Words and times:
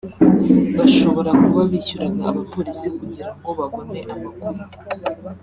bashobora 0.77 1.31
kuba 1.43 1.61
bishyuraga 1.71 2.21
abapolisi 2.31 2.87
kugira 2.97 3.31
ngo 3.35 3.49
babone 3.59 3.99
amakuru 4.13 4.61